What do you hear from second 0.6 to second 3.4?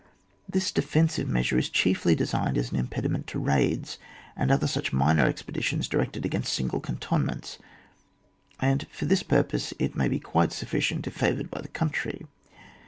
defensive measure is chiefly de« signed as an impediment to